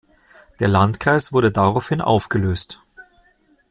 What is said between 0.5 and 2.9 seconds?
Der Landkreis wurde daraufhin aufgelöst.